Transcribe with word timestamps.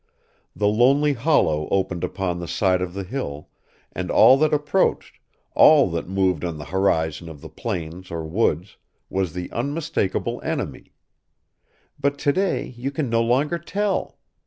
The 0.55 0.67
lonely 0.67 1.13
hollow 1.13 1.67
opened 1.69 2.03
upon 2.03 2.39
the 2.39 2.47
side 2.47 2.81
of 2.81 2.95
the 2.95 3.03
hill, 3.03 3.49
and 3.93 4.09
all 4.09 4.35
that 4.37 4.51
approached, 4.51 5.19
all 5.53 5.91
that 5.91 6.09
moved 6.09 6.43
on 6.43 6.57
the 6.57 6.65
horizon 6.65 7.29
of 7.29 7.39
the 7.41 7.49
plains 7.49 8.09
or 8.09 8.23
woods, 8.25 8.77
was 9.11 9.33
the 9.33 9.51
unmistakable 9.51 10.41
enemy.... 10.43 10.95
But 11.99 12.17
to 12.17 12.33
day 12.33 12.65
you 12.75 12.89
can 12.89 13.11
no 13.11 13.21
longer 13.21 13.59
tell.... 13.59 14.17